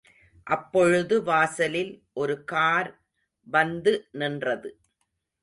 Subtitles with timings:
[0.47, 1.91] அப்பொழுது வாசலில்
[2.13, 2.89] ஒரு கார்
[3.47, 4.71] வந்து நின்றது.